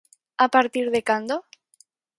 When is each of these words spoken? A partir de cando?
A 0.45 0.47
partir 0.55 0.85
de 0.95 1.01
cando? 1.09 1.35